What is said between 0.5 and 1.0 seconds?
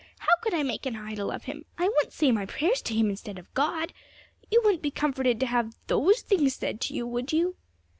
I make an